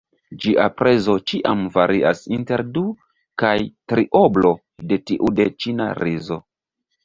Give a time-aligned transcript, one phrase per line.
[0.43, 2.87] Ĝia prezo ĉiam varias inter du-
[3.43, 3.53] kaj
[3.95, 4.55] trioblo
[4.93, 6.45] de tiu de ĉina rizo.